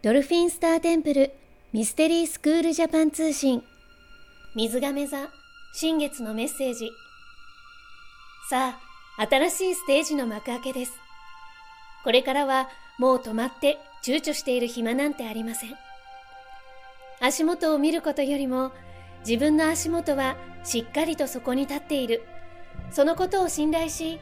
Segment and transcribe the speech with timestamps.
[0.00, 1.32] ドルフィンスターテンプル
[1.72, 3.64] ミステリースクールジャパン通信。
[4.54, 5.28] 水亀座
[5.74, 6.88] 新月のメッセージ。
[8.48, 8.78] さ
[9.18, 10.92] あ新しいステージの幕開けです。
[12.04, 12.68] これからは
[13.00, 15.74] もう止まって躊躇している暇なんてありません。
[17.20, 18.70] 足元を見ることよりも
[19.26, 22.22] 自分の足元はしっかりとそこに立っている。
[22.92, 24.20] そのことを信頼し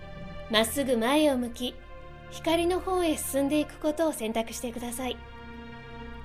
[0.51, 1.75] まっすぐ前を向き
[2.31, 5.19] 光の方へ進んでいくことを選択してください。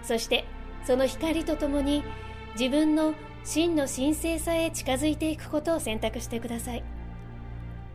[0.04, 0.45] そして
[0.83, 2.03] その光とともに
[2.59, 3.13] 自分の
[3.44, 6.84] 真の神聖さへ近づいていくことを選択してください。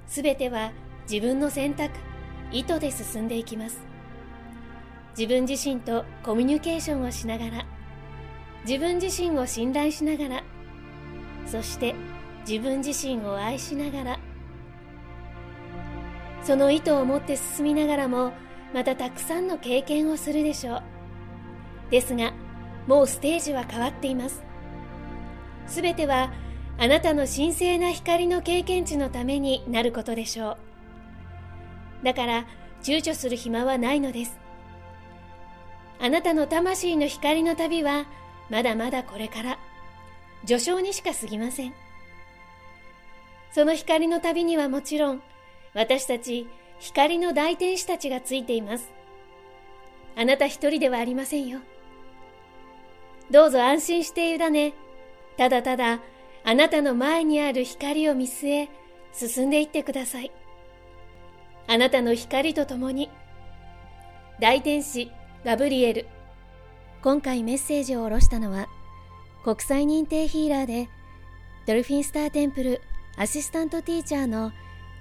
[0.06, 0.72] すべては
[1.10, 1.94] 自分の選択
[2.52, 3.96] 意図で進んでいきます。
[5.18, 7.66] 自分自身とコミュニケーションをしながら
[8.66, 10.44] 自分自身を信頼しながら
[11.46, 11.94] そして
[12.46, 14.18] 自分自身を愛しながら
[16.42, 18.32] その意図を持って進みながらも
[18.74, 20.95] またたくさんの経験をするでしょう。
[21.90, 22.32] ですが
[22.86, 24.42] もうステージは変わっています。
[25.66, 26.32] すべては
[26.78, 30.50] あなたの神聖な光の経験値のためになることでしょ
[32.02, 32.04] う。
[32.04, 32.46] だから
[32.82, 34.38] 躊躇する暇はないのです。
[35.98, 38.06] あなたの魂の光の旅は
[38.50, 39.58] まだまだこれから
[40.46, 41.74] 序章にしか過ぎません。
[43.50, 45.22] その光の旅にはもちろん
[45.74, 46.46] 私たち
[46.78, 48.92] 光の大天使たちがついています。
[50.14, 51.60] あなた一人ではありませんよ。
[53.30, 54.74] どうぞ安心して委ね。
[55.36, 56.00] ただただ
[56.44, 58.68] あなたの前にある光を見据え
[59.12, 60.30] 進んでいってください。
[61.66, 63.10] あなたの光とともに
[64.40, 65.10] 大天使
[65.44, 66.06] ガブリエル。
[67.02, 68.68] 今回メッセージを下ろしたのは
[69.44, 70.88] 国際認定ヒーラーで
[71.66, 72.80] ドルフィンスターテンプル
[73.16, 74.52] アシスタントティーチャーの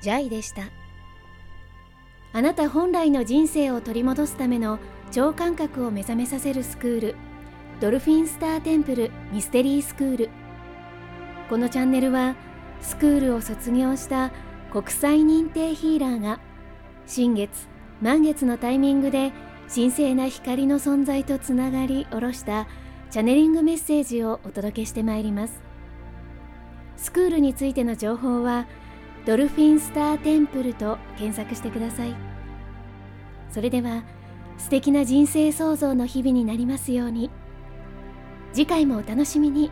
[0.01, 0.63] ジャイでした。
[2.33, 4.79] あなた本来の人生を取り戻すための
[5.11, 7.15] 超感覚を目覚めさせるスクール。
[7.81, 10.29] ドルフィンスターテンプルミステリースクール。
[11.49, 12.35] このチャンネルは
[12.79, 14.31] スクールを卒業した
[14.71, 16.39] 国際認定ヒーラーが
[17.05, 17.67] 新月
[18.01, 19.33] 満月のタイミングで
[19.73, 22.65] 神聖な光の存在とつながり下ろした
[23.11, 25.61] チャネリングメッセージをお届けしてまいります。
[26.95, 28.67] スクールについての情報は
[29.25, 32.15] ドルフィンスターテンプルと検索してください。
[33.51, 34.03] それでは
[34.57, 37.29] 素敵な人生創造の日々になりますように。
[38.55, 39.69] 次回もお楽しみに。